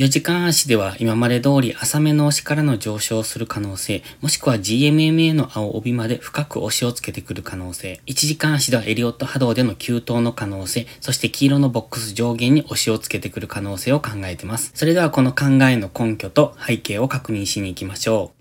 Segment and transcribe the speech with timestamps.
[0.00, 14.70] 4時間足では今まで通り浅めの押しからの上昇する可能性、もしくは GMMA の青帯まで深く押しをつけてくる可能性、1時間足ではエリオット波動での急騰の可能性、そして黄色のボックス上限に押しをつけてくる可能性を考えています。
[14.74, 18.32] それではこの考えの根拠と背景を確認しに行きましょ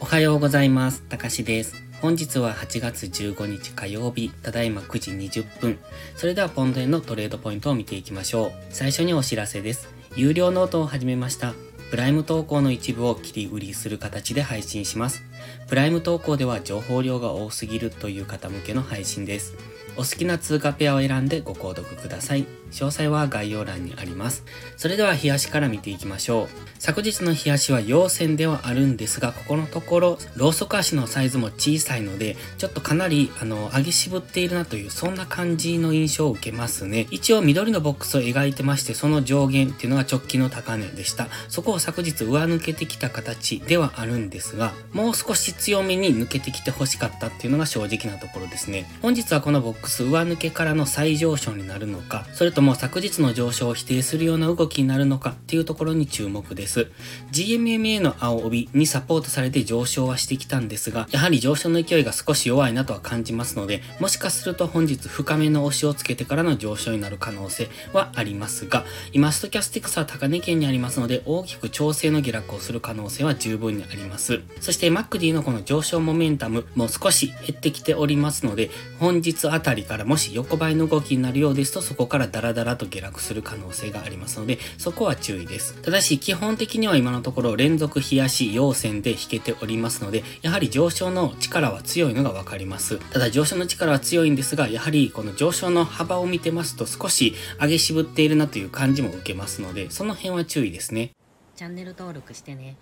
[0.00, 1.02] おはようございます。
[1.02, 1.83] たかしです。
[2.04, 5.78] 本日は8月15日火曜日、ただいま9時20分。
[6.16, 8.52] それではポンド円のトレードポイントを見ていきましょう。
[8.68, 9.88] 最初にお知らせです。
[10.14, 11.54] 有料ノートを始めました。
[11.88, 15.22] プライム投稿の一部を切り売りする形で配信します。
[15.68, 19.54] プライム投稿では情報量が多すぎるという方向けの配信です。
[19.96, 22.46] お好きな通貨ペアを選んでご購読ください。
[22.72, 24.44] 詳細は概要欄にあります。
[24.76, 26.48] それでは日足から見ていきましょう。
[26.80, 37.06] 昨日の日足は陽線ではあるんですが、ここのところ、ローソク足のサイズも小さいので、ちょっとかなり、あの、上げ渋っているなという、そんな感じの印象を受けますね。
[37.10, 41.28] 一応緑のボックスを描いてまして、その上限っていうのが直近の高値でした。
[41.48, 48.86] そこを昨日上抜けてきた形ではあるんですが、もう少し少し強めに抜けてきて欲しかったっていうのが正直なところですね。
[49.02, 56.86] 本日はこのボックス上抜けからの再上昇になるのか、それとも昨日の上昇を否定するような動きになるのかっていうところに注目です。
[57.32, 74.42] GMMA の青帯にサポートされて上昇はしてきたんですが、やはり上昇の勢いが少し弱いなとは感じますので、もしかすると本日深めの押しをつけてからの上昇になる可能性はありますが、今ストキャスティクスは高値圏にありますので、大きく調整の下落をする可能性は十分にあります。
[74.60, 85.80] そして MacD のこの上昇モメンタムも少し減ってきておりますので、本日あたりからもし横ばいの動きになるようですと、そこからダラダラと下落する可能性がありますので、そこは注意です。
[85.82, 92.98] ただし、基本的には今のところ連続冷やし陽線で引けておりますので、やはり上昇の力は強いのがわかります。
[93.10, 101.10] ただ上昇の力は強いんですが、やはりこの上昇の幅を見てますと少し上げ渋っているなという感じも受けますので、その辺は注意ですね。
[101.56, 102.76] チャンネル登録してね。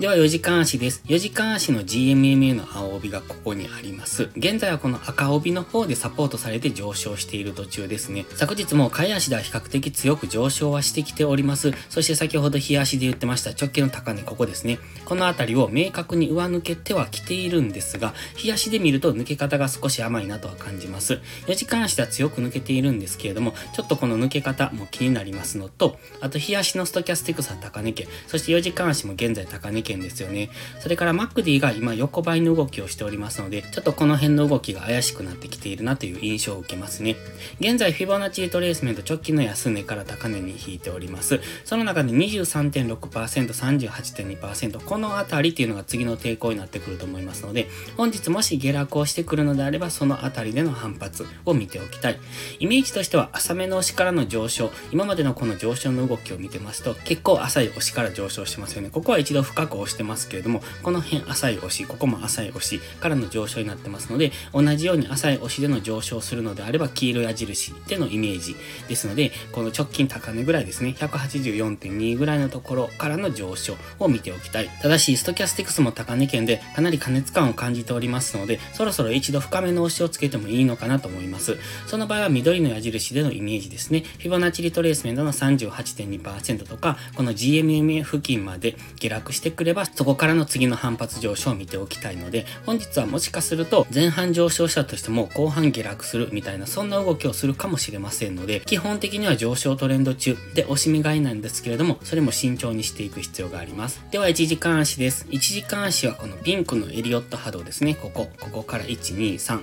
[0.00, 1.02] では4時間足です。
[1.08, 4.30] 4時間足の GMMA の青帯がここにあります。
[4.36, 8.24] 現在はこの赤帯の方でサポートされて上昇している途中ですね。
[8.36, 11.72] 昨日も買い足では比較的強く上昇はしてきております。
[11.88, 14.78] そして先ほど日足で言ってました直径の高値ここですね。
[15.04, 21.14] この辺りを明確に上抜けてはきているんですが、日足で見ると抜け方が少し甘いなとは感じます。
[21.48, 30.50] 4時間足では強く抜けているんですけれども、ちょっとこの抜け方も気になりますのと、あと日足のストキャスティクスは高値圏、そして4時間足も現在高値圏ですよね。
[30.80, 37.16] それから MacD が今横ばいの動きをしておりますので、ちょっとこの辺の動きが怪しくなってきているなという印象を受けますね。
[37.60, 41.40] 現在、フィボナッチリトレースメント直近の安値から高値に引いております。
[41.64, 52.20] その中で23.6%、38.2%、このあたりっていうのが次の抵抗になってくると思いますので、本日もし下落をしてくるのであれば、そのあたりでの反発を見ておきたい。
[52.58, 58.90] イメージとしては、浅めの押しからの上昇、今までのこの上昇の動きを見てますと、結構浅い押しから上昇してますよね。
[58.90, 68.56] ここは一度深く押してますけれども、この辺浅い押し、ここも浅い押しからの上昇になってますので、同じように浅い押しでの上昇するのであれば、黄色矢印でのイメージ
[68.88, 74.70] ですので、この直近高値ぐらいですね、184.2ぐらいのところからの上昇を見ておきたい。
[74.82, 81.56] ただし、ストキャスティクスも高値圏でかなり加熱感を感じておりますので、そろそろ一度深めの押しをつけてもいいのかなと思います。
[81.86, 84.04] その場合は緑の矢印でのイメージですね。
[84.18, 104.02] フィボナッチリトレースメントの38.2%とか、この GMMA 付近まで下落してくれば、そこからの次の反発上昇を見ておきたいので、本日はもしかすると前半上昇したとしても後半下落するみたいなそんな動きをするかもしれませんので、基本的には上昇トレンド中で押し目買いなんですけれども、それも慎重にしていく必要があります。
[104.10, 105.26] では1時間足です。
[105.30, 107.94] 1時間足はこのピンクのエリオット波動ですね。
[107.94, 109.60] ここ、ここから1、2、3。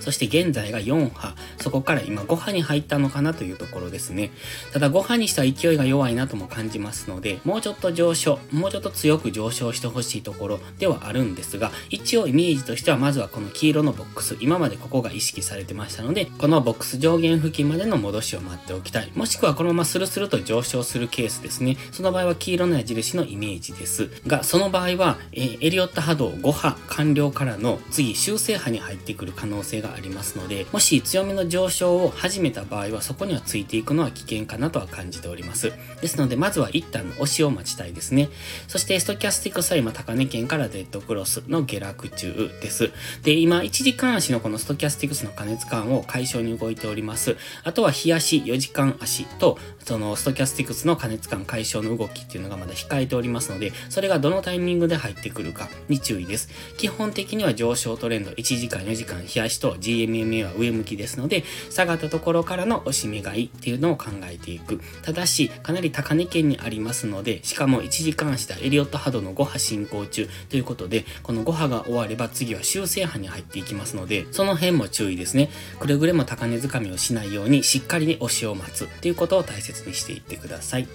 [0.00, 4.30] そして現在が4波、そこから今5波に入ったのかなというところですね。
[4.72, 19.10] ただ5波にした勢いが弱いなとも感じますので、もうちょっと上昇、もうちょっと強く上昇してほしいところではあるんですが、一応イメージとしてはまずはこの黄色のボックス、今までここが意識されてましたので、このボックス上限付近までの戻しを待っておきたい。
[19.14, 21.76] もしくはこのままスルスルと上昇するケースですね。
[21.92, 24.10] その場合は黄色の矢印のイメージです。
[24.26, 35.72] が、その場合は、えー、エリオット波動5波完了からの次修正波に入ってくる可能性がありますので、もし強めの上昇を始めた場合はそこにはついていくのは危険かなとは感じております。
[36.00, 38.28] ですので、まずは一旦の押しを待ちたいですね。
[38.68, 42.90] そして、ストキャスティックスは今高値圏からデッドクロスの下落中です。
[43.22, 47.36] で、今1時間足のこのストキャスティクスの過熱感を解消に動いております。
[47.62, 56.48] あとは日足4時間足と、そのストキャスティクスの過熱感解消の動きっていうのがまだ控えておりますので、それがどのタイミングで入ってくるかに注意です。
[56.78, 64.80] 基本的には上昇トレンド1時間4時間日足と GMMA は上向きですので、下がったところからの押し目買いっていうのを考えていく。
[65.02, 75.50] ただし、かなり高値圏にありますので、しかも1時間足エリオット波動の5波進行中ということで、この5波が終われば次は修正波に入っていきますので、その辺も注意ですね。
[75.78, 80.88] くれぐれも高値掴みをしないように、しっかりに押しを待つっていうことを大切にしていってください。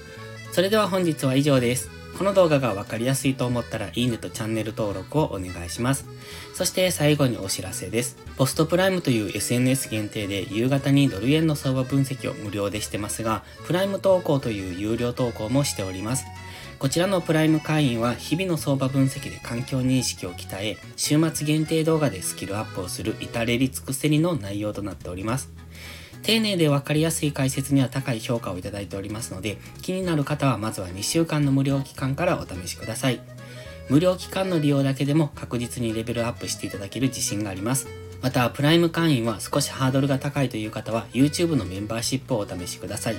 [0.51, 2.01] それでは本日は以上です。
[2.17, 6.05] この動画がわかりやすいと思ったらいいねとチャンネル登録をお願いします。
[6.53, 8.17] そして最後にお知らせです。
[8.37, 16.25] ポストプライムという SNS 限定で夕方にドル円の相場分析を無料でしてますが、プライム投稿という有料投稿もしております。
[16.81, 25.51] こちらのプライム会員は日々の相場分析で環境認識を鍛え、週末限定動画でスキルアップをする至れり尽くせりの内容となっております。
[26.23, 33.21] 丁寧でわかりやすい解説には高い評価をいただいておりますので、気になる方はまずは2週間の無料期間からお試しください。
[33.87, 37.89] 無料期間の利用だけでも確実にレベルアップしていただける自信があります。
[38.23, 43.17] また、プライム会員は少しハードルが高いという方は YouTube のメンバーシップをお試しください。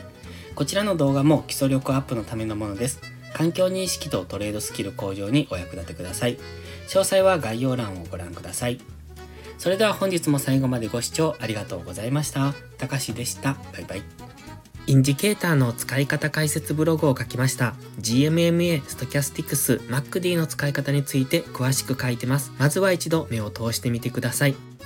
[0.57, 3.22] こちらの動画も基礎力アップのためのものです。
[3.35, 6.39] 環境認識とトレードスキル向上にお役立てください。
[6.89, 8.81] 詳細は概要欄をご覧ください。
[9.59, 12.53] それでは本日も最後までご視聴ありがとうございました。
[12.79, 13.57] たかしでした。
[13.73, 14.03] バイバイ。
[14.89, 17.75] インジケーターの使い方解説ブログを書きました。
[18.01, 22.53] GMMA、ストキャスティクス、 MACD の使い方について詳しく書いてます。
[22.59, 24.57] まずは一度目を通してみてください。